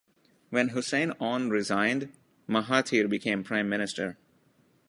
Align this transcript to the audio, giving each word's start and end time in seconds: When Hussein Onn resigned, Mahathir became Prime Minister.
When 0.49 0.69
Hussein 0.69 1.11
Onn 1.21 1.51
resigned, 1.51 2.11
Mahathir 2.49 3.07
became 3.07 3.43
Prime 3.43 3.69
Minister. 3.69 4.17